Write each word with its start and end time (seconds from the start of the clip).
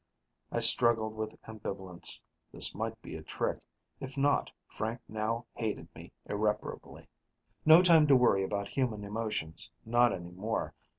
I 0.51 0.61
struggled 0.61 1.13
with 1.13 1.37
ambivalence. 1.43 2.23
This 2.51 2.73
might 2.73 2.99
be 3.03 3.15
a 3.15 3.21
trick; 3.21 3.59
if 3.99 4.17
not, 4.17 4.49
Frank 4.67 4.99
now 5.07 5.45
hated 5.53 5.89
me 5.93 6.11
irreparably. 6.25 7.07
No 7.67 7.83
time 7.83 8.07
to 8.07 8.15
worry 8.15 8.43
about 8.43 8.69
human 8.69 9.03
emotions, 9.03 9.69
not 9.85 10.11
any 10.11 10.31
more. 10.31 10.73